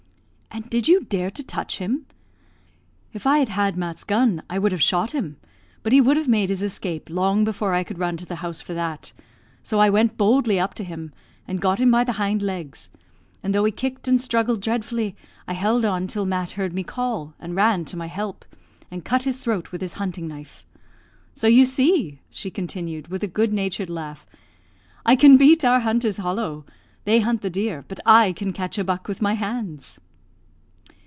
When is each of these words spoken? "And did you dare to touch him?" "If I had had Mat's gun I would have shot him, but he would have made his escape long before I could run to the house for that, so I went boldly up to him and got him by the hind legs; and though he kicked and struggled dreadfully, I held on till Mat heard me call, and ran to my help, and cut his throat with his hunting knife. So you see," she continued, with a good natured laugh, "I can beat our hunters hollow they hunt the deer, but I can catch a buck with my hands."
"And 0.53 0.69
did 0.69 0.85
you 0.85 1.05
dare 1.05 1.31
to 1.31 1.43
touch 1.43 1.77
him?" 1.77 2.05
"If 3.13 3.25
I 3.25 3.37
had 3.39 3.47
had 3.47 3.77
Mat's 3.77 4.03
gun 4.03 4.43
I 4.49 4.59
would 4.59 4.73
have 4.73 4.81
shot 4.83 5.11
him, 5.11 5.37
but 5.81 5.93
he 5.93 6.01
would 6.01 6.17
have 6.17 6.27
made 6.27 6.49
his 6.49 6.61
escape 6.61 7.09
long 7.09 7.45
before 7.45 7.73
I 7.73 7.85
could 7.85 7.97
run 7.99 8.17
to 8.17 8.25
the 8.25 8.35
house 8.35 8.59
for 8.59 8.73
that, 8.73 9.13
so 9.63 9.79
I 9.79 9.89
went 9.89 10.17
boldly 10.17 10.59
up 10.59 10.73
to 10.73 10.83
him 10.83 11.13
and 11.47 11.61
got 11.61 11.79
him 11.79 11.89
by 11.89 12.03
the 12.03 12.11
hind 12.19 12.41
legs; 12.41 12.89
and 13.41 13.55
though 13.55 13.63
he 13.63 13.71
kicked 13.71 14.09
and 14.09 14.21
struggled 14.21 14.59
dreadfully, 14.61 15.15
I 15.47 15.53
held 15.53 15.85
on 15.85 16.05
till 16.05 16.25
Mat 16.25 16.51
heard 16.51 16.73
me 16.73 16.83
call, 16.83 17.33
and 17.39 17.55
ran 17.55 17.85
to 17.85 17.95
my 17.95 18.07
help, 18.07 18.43
and 18.91 19.05
cut 19.05 19.23
his 19.23 19.39
throat 19.39 19.71
with 19.71 19.79
his 19.79 19.93
hunting 19.93 20.27
knife. 20.27 20.65
So 21.33 21.47
you 21.47 21.63
see," 21.63 22.19
she 22.29 22.51
continued, 22.51 23.07
with 23.07 23.23
a 23.23 23.27
good 23.27 23.53
natured 23.53 23.89
laugh, 23.89 24.25
"I 25.05 25.15
can 25.15 25.37
beat 25.37 25.63
our 25.63 25.79
hunters 25.79 26.17
hollow 26.17 26.65
they 27.05 27.21
hunt 27.21 27.41
the 27.41 27.49
deer, 27.49 27.85
but 27.87 28.01
I 28.05 28.33
can 28.33 28.51
catch 28.51 28.77
a 28.77 28.83
buck 28.83 29.07
with 29.07 29.21
my 29.21 29.35
hands." 29.35 30.01